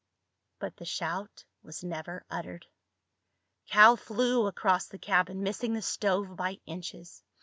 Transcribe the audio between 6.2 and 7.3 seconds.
by inches.